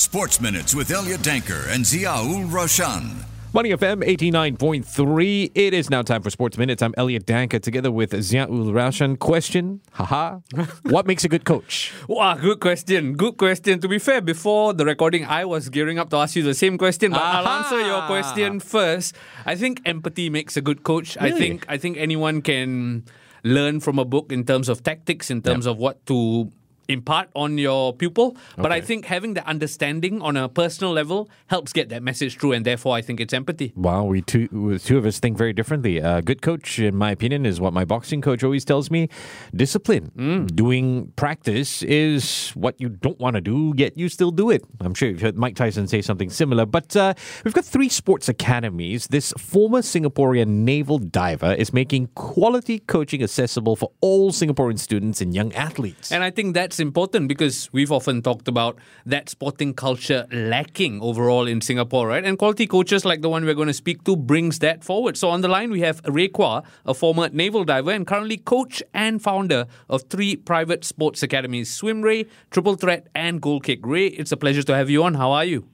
[0.00, 3.26] Sports Minutes with Elliot Danker and Ziaul Raushan.
[3.52, 5.52] Money FM 89.3.
[5.54, 6.82] It is now time for Sports Minutes.
[6.82, 9.18] I'm Elliot Danker together with Ziaul Raushan.
[9.18, 10.38] Question, haha,
[10.84, 11.92] what makes a good coach?
[12.08, 13.12] Wow, good question.
[13.12, 13.78] Good question.
[13.80, 16.78] To be fair, before the recording, I was gearing up to ask you the same
[16.78, 19.14] question, but I'll answer your question first.
[19.44, 21.18] I think empathy makes a good coach.
[21.18, 23.04] I think I think anyone can
[23.44, 26.50] learn from a book in terms of tactics, in terms of what to
[26.90, 28.36] impart on your pupil.
[28.56, 32.52] But I think having the understanding on a personal level helps get that message through,
[32.52, 33.72] and therefore I think it's empathy.
[33.76, 35.98] Wow, we two, two of us think very differently.
[35.98, 39.08] A good coach, in my opinion, is what my boxing coach always tells me
[39.54, 40.46] discipline.
[40.46, 44.64] Doing practice is what you don't want to do, yet you still do it.
[44.80, 46.66] I'm sure you've heard Mike Tyson say something similar.
[46.66, 47.14] But uh,
[47.44, 49.06] we've got three sports academies.
[49.08, 55.34] This former Singaporean naval diver is making quality coaching accessible for all Singaporean students and
[55.34, 56.10] young athletes.
[56.10, 61.46] And I think that's important because we've often talked about that sporting culture lacking overall
[61.46, 62.24] in Singapore, right?
[62.24, 65.16] And quality coaches like the one we're going to speak to brings that forward.
[65.16, 68.82] So on the line we have Ray Kua, a former naval diver and currently coach
[68.94, 73.80] and founder of three private sports academies, SwimRay, Triple Threat, and GoalKick.
[73.82, 75.14] Ray, it's a pleasure to have you on.
[75.14, 75.68] How are you?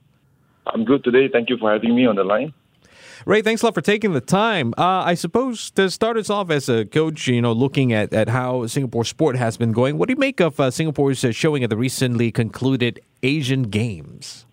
[0.66, 1.28] I'm good today.
[1.32, 2.52] Thank you for having me on the line.
[3.24, 4.74] Ray, thanks a lot for taking the time.
[4.76, 8.28] Uh, I suppose to start us off as a coach, you know, looking at, at
[8.28, 11.64] how Singapore sport has been going, what do you make of uh, Singapore's uh, showing
[11.64, 14.44] at the recently concluded Asian Games?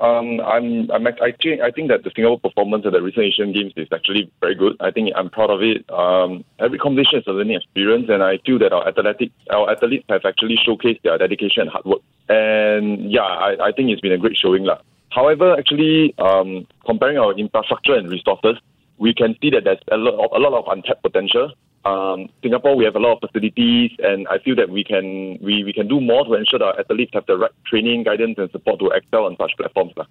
[0.00, 3.72] Um, I'm, I'm think, I think that the Singapore performance at the recent Asian Games
[3.76, 4.76] is actually very good.
[4.80, 5.88] I think I'm proud of it.
[5.90, 10.04] Um, every competition is a learning experience, and I feel that our athletic, our athletes
[10.08, 12.00] have actually showcased their dedication and hard work.
[12.28, 14.78] And yeah, I, I think it's been a great showing, lah.
[15.14, 18.56] However, actually, um, comparing our infrastructure and resources,
[18.98, 21.52] we can see that there's a lot of, a lot of untapped potential.
[21.84, 25.64] Um, Singapore, we have a lot of facilities, and I feel that we can we,
[25.64, 28.50] we can do more to ensure that our athletes have the right training, guidance, and
[28.52, 29.92] support to excel on such platforms.
[29.96, 30.06] lah.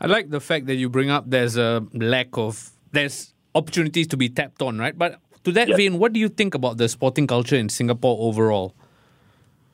[0.00, 4.16] I like the fact that you bring up there's a lack of there's opportunities to
[4.16, 4.98] be tapped on, right?
[4.98, 5.76] But to that Yes.
[5.78, 8.74] vein, what do you think about the sporting culture in Singapore overall?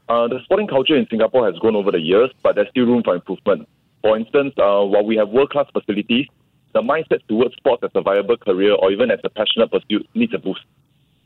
[0.09, 3.03] Uh, the sporting culture in Singapore has grown over the years, but there's still room
[3.03, 3.67] for improvement.
[4.03, 6.27] For instance, uh, while we have world-class facilities,
[6.75, 10.35] the mindset towards sports as a viable career or even as a passionate pursuit needs
[10.35, 10.61] a boost.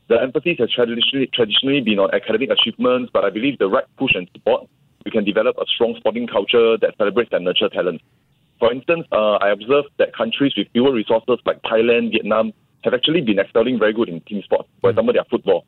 [0.09, 4.11] The emphasis has traditionally, traditionally been on academic achievements, but I believe the right push
[4.15, 4.67] and support,
[5.03, 8.01] we can develop a strong sporting culture that celebrates and nurtures talent.
[8.59, 13.21] For instance, uh, I observed that countries with fewer resources like Thailand, Vietnam, have actually
[13.21, 14.69] been excelling very good in team sports.
[14.81, 15.65] For example, their football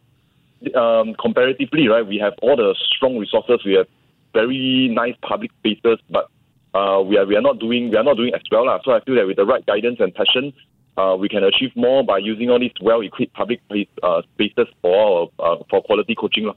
[0.75, 3.59] um, comparatively, right, we have all the strong resources.
[3.65, 3.87] We have
[4.33, 6.29] very nice public spaces, but
[6.73, 8.65] uh, we are we are not doing we are not doing as well.
[8.65, 8.79] lah.
[8.83, 10.53] So I feel that with the right guidance and passion,
[10.97, 13.61] uh, we can achieve more by using all these well-equipped public
[14.03, 16.45] uh, spaces for uh, for quality coaching.
[16.45, 16.55] lah.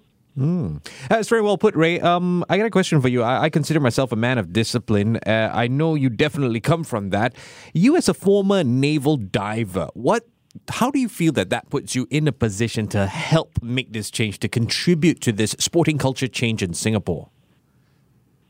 [1.09, 2.01] That's very well put, Ray.
[2.01, 3.23] Um, I got a question for you.
[3.23, 5.19] I, I consider myself a man of discipline.
[5.27, 7.35] Uh, I know you definitely come from that.
[7.75, 10.27] You, as a former naval diver, what?
[10.69, 14.11] How do you feel that that puts you in a position to help make this
[14.11, 17.32] change, to contribute to this sporting culture change in Singapore?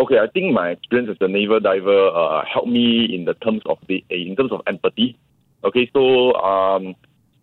[0.03, 3.63] Okay, I think my experience as a naval diver uh, helped me in the terms
[3.67, 5.17] of the in terms of empathy.
[5.63, 6.97] Okay, so um,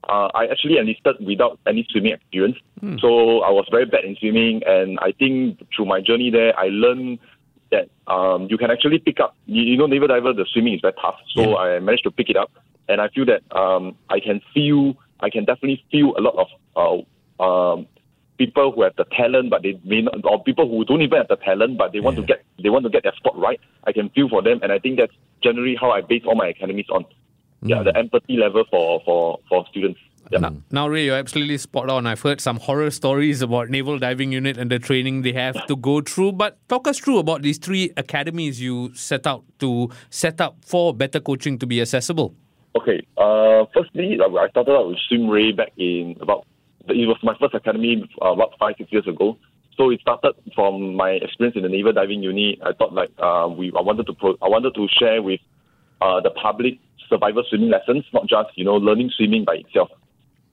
[0.10, 2.58] uh, I actually enlisted without any swimming experience,
[3.00, 6.68] so I was very bad in swimming, and I think through my journey there, I
[6.68, 7.20] learned
[7.72, 9.38] that um, you can actually pick up.
[9.46, 12.30] You, you know, naval diver, the swimming is very tough, so I managed to pick
[12.30, 12.52] it up,
[12.90, 17.06] and I feel that um, I can feel, I can definitely feel a lot of
[17.40, 17.88] uh, um,
[18.40, 21.28] people who have the talent, but they may not, or people who don't even have
[21.28, 23.60] the talent, but they want to get they want to get their spot right.
[23.86, 25.14] I can feel for them, and I think that's
[25.44, 27.06] generally how I base all my academies on.
[27.62, 30.00] Yeah, the empathy level for for for students.
[30.32, 30.50] Yeah.
[30.72, 32.06] Now, Ray, you're absolutely spot on.
[32.06, 35.76] I've heard some horror stories about Naval Diving Unit and the training they have to
[35.76, 36.34] go through.
[36.34, 40.94] But talk us through about these three academies you set out to set up for
[40.94, 42.36] better coaching to be accessible.
[42.78, 43.02] Okay.
[43.18, 46.46] Uh, firstly, I started out with SwimRay back in about.
[46.92, 49.38] It was my first academy uh, about five six years ago.
[49.78, 52.60] So it started from my experience in the naval diving unit.
[52.66, 55.40] I thought like uh, we I wanted to pro, I wanted to share with
[56.02, 59.90] uh, the public survival swimming lessons, not just you know learning swimming by itself.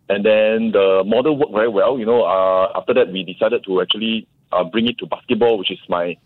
[0.08, 1.99] And then the model worked very well.
[1.99, 5.72] You know, uh, after that we decided to actually uh, bring it to basketball, which
[5.72, 6.16] is my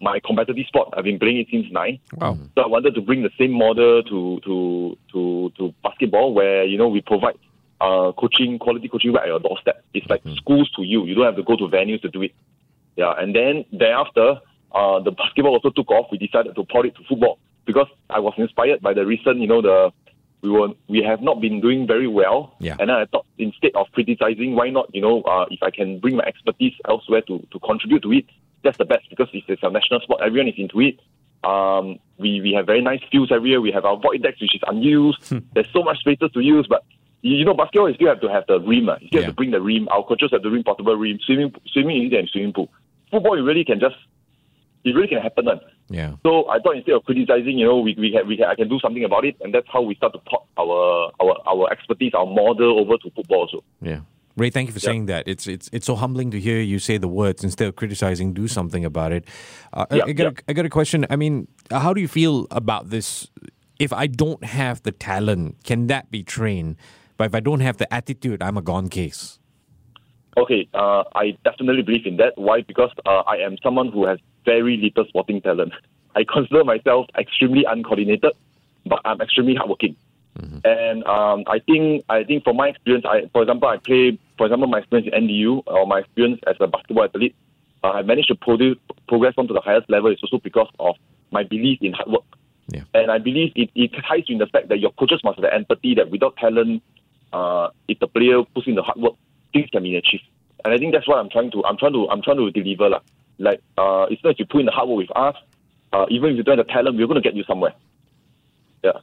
[0.00, 0.94] my competitive sport.
[0.96, 1.98] I've been playing it since nine.
[2.18, 2.38] Wow.
[2.54, 6.78] So I wanted to bring the same model to to to to basketball, where you
[6.78, 7.34] know we provide
[7.84, 9.84] uh, coaching, quality coaching right at your doorstep.
[9.92, 11.04] It's like schools to you.
[11.04, 12.32] You don't have to go to venues to do it.
[12.96, 14.40] Yeah, and then thereafter,
[14.72, 16.06] uh, the basketball also took off.
[16.10, 19.46] We decided to port it to football because I was inspired by the recent, you
[19.46, 19.92] know, the
[20.42, 22.54] we were we have not been doing very well.
[22.60, 22.76] Yeah.
[22.78, 26.00] And then I thought instead of criticizing, why not, you know, uh, if I can
[26.00, 28.26] bring my expertise elsewhere to to contribute to it,
[28.62, 30.20] that's the best because it's, it's a national sport.
[30.24, 31.00] Everyone is into it.
[31.44, 33.60] Um, we, we have very nice fields everywhere.
[33.60, 35.30] We have our void decks, which is unused.
[35.54, 36.84] There's so much spaces to use, but
[37.24, 38.88] you know, basketball, you still have to have the rim.
[38.88, 38.96] Uh.
[39.00, 39.26] You still Yeah.
[39.26, 39.88] have to bring the rim.
[39.88, 41.18] Our coaches have to bring portable rim.
[41.26, 42.68] Swimming, swimming, you need swimming pool.
[43.10, 43.96] Football, you really can just,
[44.84, 45.48] it really can happen.
[45.48, 45.56] Uh.
[45.88, 46.14] Yeah.
[46.24, 48.68] So I thought instead of criticizing, you know, we, we, can, we can, I can
[48.68, 52.12] do something about it, and that's how we start to port our, our, our expertise,
[52.14, 53.64] our model over to football also.
[53.80, 54.00] Yeah.
[54.36, 55.28] Ray, thank you for saying that.
[55.28, 58.32] It's it's it's so humbling to hear you say the words instead of criticizing.
[58.34, 59.24] Do something about it.
[59.72, 60.30] Uh, I- Yeah, I, got yeah.
[60.30, 61.06] a, I got a question.
[61.08, 63.30] I mean, how do you feel about this?
[63.78, 66.74] If I don't have the talent, can that be trained?
[67.16, 69.38] But if I don't have the attitude, I'm a gone case.
[70.36, 72.36] Okay, uh, I definitely believe in that.
[72.36, 72.62] Why?
[72.62, 75.72] Because uh, I am someone who has very little sporting talent.
[76.16, 78.32] I consider myself extremely uncoordinated,
[78.86, 79.96] but I'm extremely hardworking.
[80.64, 84.46] And um, I think, I think from my experience, I, for example, I play, for
[84.46, 87.36] example, my experience in NDU or my experience as a basketball athlete,
[87.84, 90.96] uh, I managed to produce, progress on to the highest level is also because of
[91.30, 92.24] my belief in hard work.
[92.68, 92.82] Yeah.
[92.94, 95.54] And I believe it, it ties in the fact that your coaches must have the
[95.54, 96.82] empathy that without talent,
[97.34, 99.14] uh, if the player puts in the hard work,
[99.52, 100.24] things can be achieved.
[100.64, 102.88] And I think that's what I'm trying to I'm trying to I'm trying to deliver.
[102.88, 103.00] lah.
[103.38, 105.36] Like uh it's not if you put in the hard work with us,
[105.92, 107.74] uh, even if you don't have the talent, we're gonna get you somewhere.
[108.82, 108.98] Yeah.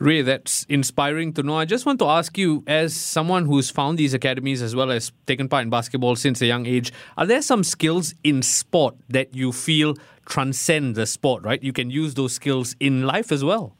[0.00, 1.56] Ray, that's inspiring to know.
[1.56, 5.12] I just want to ask you, as someone who's found these academies as well as
[5.26, 9.34] taken part in basketball since a young age, are there some skills in sport that
[9.36, 9.94] you feel
[10.26, 11.62] transcend the sport, right?
[11.62, 13.76] You can use those skills in life as well.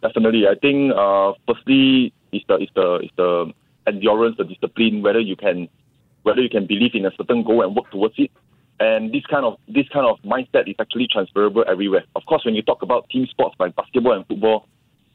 [0.00, 0.46] Definitely.
[0.46, 3.52] I think uh, firstly is the is the is the
[3.86, 5.68] endurance, the discipline, whether you can
[6.22, 8.30] whether you can believe in a certain goal and work towards it.
[8.78, 12.04] And this kind of this kind of mindset is actually transferable everywhere.
[12.16, 14.66] Of course, when you talk about team sports like basketball and football,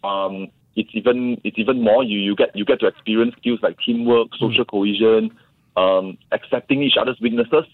[0.03, 2.03] um, it's even it's even more.
[2.03, 5.31] You you get you get to experience skills like teamwork, social cohesion,
[5.77, 7.65] um, accepting each other's weaknesses,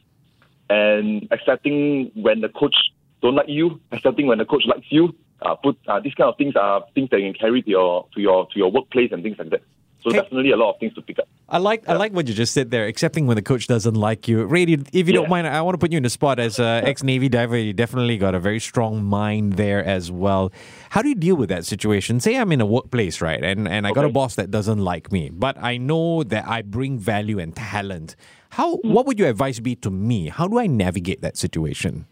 [0.70, 2.76] and accepting when the coach
[3.22, 5.14] don't like you, accepting when the coach likes you.
[5.42, 8.08] Uh, put uh, these kind of things are things that you can carry to your
[8.14, 9.62] to your to your workplace and things like that.
[10.04, 10.20] So Okay.
[10.22, 11.28] definitely a lot of things to pick up.
[11.50, 12.86] I like I like what you just said there.
[12.88, 14.46] Accepting when the coach doesn't like you.
[14.46, 15.30] Ray, if you don't Yeah.
[15.30, 17.58] mind, I want to put you in the spot as a ex Navy diver.
[17.58, 20.52] You definitely got a very strong mind there as well.
[20.92, 22.20] How do you deal with that situation?
[22.20, 25.12] Say I'm in a workplace, right, and and I got a boss that doesn't like
[25.12, 28.16] me, but I know that I bring value and talent.
[28.52, 28.94] How Hmm.
[28.94, 30.30] what would your advice be to me?
[30.30, 32.06] How do I navigate that situation?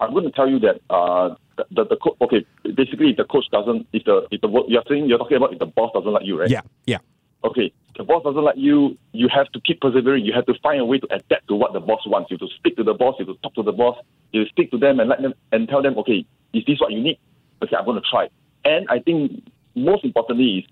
[0.00, 2.44] I'm going to tell you that uh, the the, the co- okay
[2.74, 5.58] basically if the coach doesn't if the if the you're saying you're talking about if
[5.58, 6.50] the boss doesn't like you right?
[6.50, 6.98] Yeah, yeah,
[7.44, 10.24] okay the boss doesn't like you you have to keep persevering.
[10.24, 12.30] You have to find a way to adapt to what the boss wants.
[12.30, 13.96] You have to speak to the boss you have to talk to the boss
[14.32, 16.80] you have to speak to them and let them and tell them okay is this
[16.80, 17.18] what you need?
[17.62, 18.28] Okay I'm going to try.
[18.64, 19.42] And I think
[19.74, 20.64] most importantly is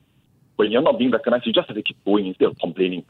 [0.56, 3.04] when you're not being recognized you just have to keep going instead of complaining.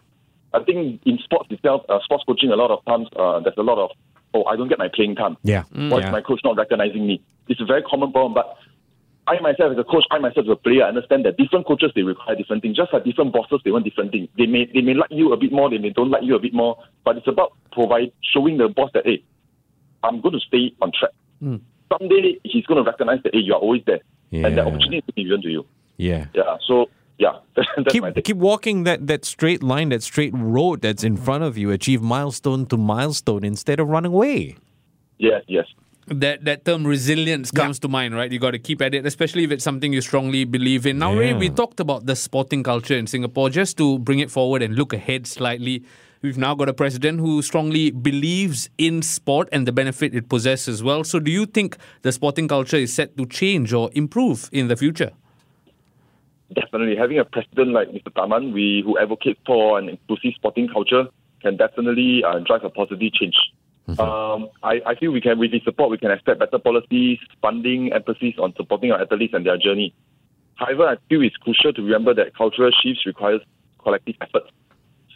[0.53, 3.63] I think in sports itself uh, sports coaching a lot of times uh, there's a
[3.63, 3.91] lot of
[4.35, 5.37] oh I don't get my playing time.
[5.43, 6.07] Yeah, why yeah.
[6.07, 7.21] is my coach not recognizing me?
[7.49, 8.57] It's a very common problem, but
[9.27, 11.91] I myself as a coach, I myself as a player, I understand that different coaches
[11.95, 12.77] they require different things.
[12.77, 14.29] Just like different bosses, they want different things.
[14.37, 16.41] They may they may like you a bit more, they may don't like you a
[16.41, 19.23] bit more, but it's about provide showing the boss that hey,
[20.03, 21.13] I'm going to stay on track.
[21.41, 21.57] Hmm.
[21.91, 24.01] Someday he's going to recognize that hey, you are always there,
[24.33, 24.49] and Yeah.
[24.51, 25.67] the opportunity is given to you.
[25.97, 26.27] yeah.
[26.35, 26.57] Yeah.
[26.67, 31.17] So yeah, that's keep keep walking that that straight line, that straight road that's in
[31.17, 31.71] front of you.
[31.71, 34.57] Achieve milestone to milestone instead of running away.
[35.19, 35.67] Yes, yes.
[36.07, 38.31] That that term resilience comes to mind, right?
[38.31, 40.99] You got to keep at it, especially if it's something you strongly believe in.
[40.99, 43.49] Now, Ray, we talked about the sporting culture in Singapore.
[43.49, 45.83] Just to bring it forward and look ahead slightly,
[46.21, 50.69] we've now got a president who strongly believes in sport and the benefit it possesses
[50.69, 51.05] as well.
[51.05, 54.77] So, do you think the sporting culture is set to change or improve in the
[54.77, 55.13] future?
[56.55, 58.13] definitely having a president like Mr.
[58.13, 61.05] Tharman, we who advocate for an inclusive sporting culture,
[61.43, 63.35] can definitely uh, drive a positive change.
[63.87, 67.93] Um, I, I feel we can, with his support, we can expect better policies, funding,
[67.93, 69.95] emphasis on supporting our athletes and their journey.
[70.57, 73.41] However, I feel it's crucial to remember that cultural shifts requires
[73.83, 74.45] collective effort.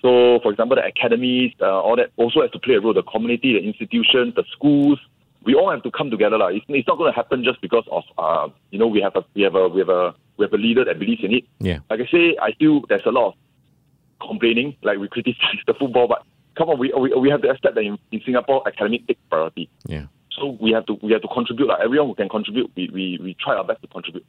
[0.02, 2.94] So, for example, the academies, uh, all that also has to play a role.
[2.94, 4.98] The community, the institutions, the schools,
[5.44, 6.38] we all have to come together.
[6.38, 6.48] lah.
[6.48, 9.24] It's, it's not going to happen just because of, uh, you know, we have a
[9.34, 11.44] we have a we have a we have a leader that believes in it.
[11.58, 11.78] Yeah.
[11.90, 13.34] Like I say, I feel there's a lot of
[14.20, 16.22] complaining, like we criticize the football, but
[16.58, 19.70] come on, we we, we have to accept that in, in Singapore, academic take priority.
[19.86, 20.06] Yeah.
[20.32, 21.68] So we have to we have to contribute.
[21.68, 24.26] Like everyone who can contribute, we, we, we try our best to contribute.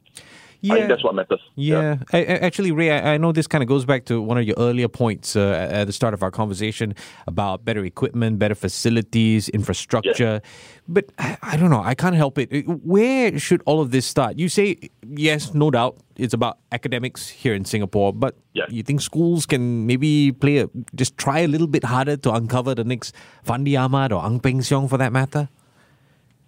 [0.62, 1.40] I think that's what matters.
[1.54, 4.36] Yeah, I, I- actually, Ray, I, I know this kind of goes back to one
[4.36, 6.94] of your earlier points uh, at the start of our conversation
[7.26, 10.42] about better equipment, better facilities, infrastructure.
[10.86, 12.52] But I, I don't know, I can't help it.
[12.52, 14.38] Uh, Where should all of this start?
[14.38, 14.76] You say,
[15.08, 18.64] yes, no doubt, it's about academics here in Singapore, but Yeah.
[18.68, 22.74] you think schools can maybe play a, just try a little bit harder to uncover
[22.74, 23.14] the next
[23.46, 25.48] Fandi Ahmad or Ang Peng Siong for that matter?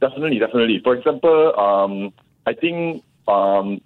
[0.00, 0.80] Definitely, definitely.
[0.82, 2.12] For example, um,
[2.44, 3.80] I think um,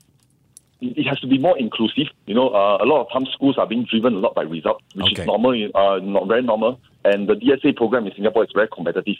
[0.80, 2.08] it it has to be more inclusive.
[2.26, 4.84] You know, uh, a lot of times schools are being driven a lot by results,
[4.94, 5.22] which Okay.
[5.22, 6.80] is normal, uh, not very normal.
[7.04, 9.16] And the DSA program in Singapore is very competitive.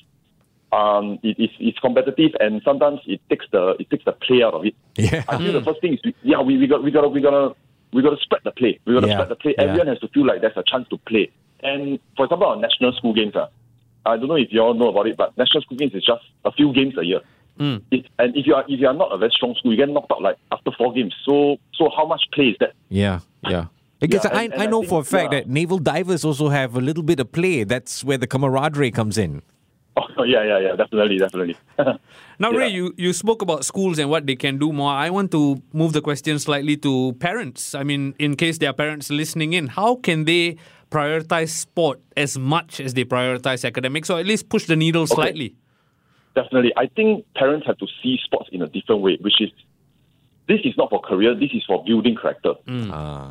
[0.73, 4.55] Um, it, it's, it's competitive, and sometimes it takes the it takes the play out
[4.55, 4.75] of it.
[4.97, 5.23] Yeah.
[5.29, 7.21] I think the first thing is, we, yeah, we, we got we got to, we
[7.21, 7.55] got to
[7.93, 8.79] we got to spread the play.
[8.85, 9.55] We got to Yeah, spread the play.
[9.57, 9.65] yeah.
[9.65, 11.31] Everyone has to feel like there's a chance to play.
[11.63, 13.47] And for example, our national school games, uh,
[14.05, 16.25] I don't know if you all know about it, but national school games is just
[16.45, 17.21] a few games a year.
[17.59, 17.83] Mm.
[17.91, 19.89] It, and if you are if you are not a very strong school, you get
[19.89, 21.15] knocked out like after four games.
[21.25, 22.75] So so how much play is that?
[22.89, 23.67] Yeah, yeah.
[24.01, 25.41] Because Yeah, I, and- I and I know think- for a fact yeah.
[25.41, 27.65] that naval divers also have a little bit of play.
[27.65, 29.43] That's where the camaraderie comes in.
[30.19, 31.57] Oh yeah, yeah, yeah, definitely, definitely.
[32.39, 32.59] Now, Yeah.
[32.59, 34.91] Ray, you, you spoke about schools and what they can do more.
[34.93, 37.75] I want to move the question slightly to parents.
[37.75, 40.59] I mean, in case there are parents listening in, how can they
[40.91, 45.55] prioritize sport as much as they prioritize academics, or at least push the needle slightly?
[46.37, 46.73] Definitely.
[46.77, 49.51] I think parents have to see sports in a different way, which is
[50.47, 52.53] this is not for career, this is for building character.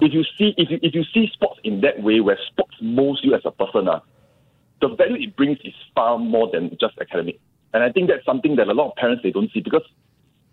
[0.01, 3.21] If you see if you, if you see sports in that way where sports molds
[3.23, 3.99] you as a person, uh,
[4.81, 7.39] the value it brings is far more than just academic.
[7.75, 9.85] And I think that's something that a lot of parents they don't see because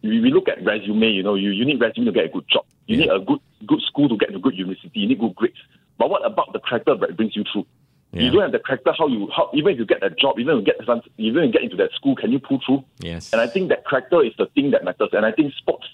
[0.02, 2.44] we, we look at resume, you know, you, you need resume to get a good
[2.49, 2.66] job.
[2.87, 5.35] You need a good good school to get into a good university, you need good
[5.35, 5.56] grades.
[5.97, 7.66] But what about the character that brings you through?
[8.12, 8.23] Yeah.
[8.23, 8.92] You don't have the character.
[8.97, 11.45] How you how even if you get a job, even if you get some, even
[11.45, 12.85] if you get into that school, can you pull through?
[13.00, 13.33] Yes.
[13.33, 15.09] And I think that character is the thing that matters.
[15.12, 15.87] And I think sports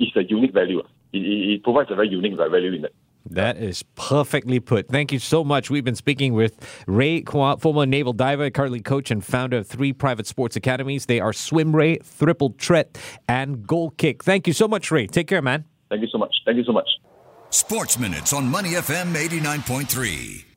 [0.00, 0.80] is a unique value.
[1.12, 2.92] It, it, it provides a very unique value in that.
[3.30, 4.88] That is perfectly put.
[4.88, 5.68] Thank you so much.
[5.68, 9.92] We've been speaking with Ray Kua, former naval diver, currently coach and founder of three
[9.92, 11.06] private sports academies.
[11.06, 12.96] They are SwimRay, Triple Threat,
[13.28, 14.22] and GoalKick.
[14.22, 15.06] Thank you so much, Ray.
[15.06, 15.64] Take care, man.
[15.90, 16.34] Thank you so much.
[16.46, 16.88] Thank you so much.
[17.50, 20.47] Sports Minutes on Money FM 89.3.